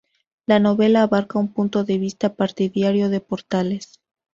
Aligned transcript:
La 0.47 0.57
novela 0.59 1.03
abarca 1.03 1.37
un 1.37 1.53
punto 1.53 1.83
de 1.83 1.99
vista 1.99 2.33
partidario 2.33 3.07
de 3.09 3.21
Portales. 3.21 3.99